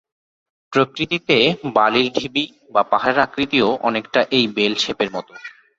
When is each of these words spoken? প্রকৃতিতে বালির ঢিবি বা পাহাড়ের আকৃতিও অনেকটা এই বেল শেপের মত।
প্রকৃতিতে 0.73 1.37
বালির 1.75 2.07
ঢিবি 2.13 2.43
বা 2.71 2.81
পাহাড়ের 2.83 3.19
আকৃতিও 3.19 3.67
অনেকটা 3.81 4.19
এই 4.31 4.45
বেল 4.55 4.73
শেপের 4.75 5.09
মত। 5.11 5.27